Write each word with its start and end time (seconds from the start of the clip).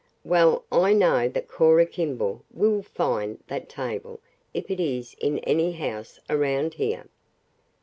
"Well, 0.23 0.63
I 0.71 0.93
know 0.93 1.29
that 1.29 1.47
Cora 1.47 1.85
Kimball 1.85 2.43
will 2.51 2.81
find 2.81 3.37
that 3.49 3.69
table 3.69 4.19
if 4.51 4.71
it 4.71 4.79
is 4.79 5.13
in 5.19 5.37
any 5.45 5.73
house 5.73 6.19
around 6.27 6.73
here. 6.73 7.07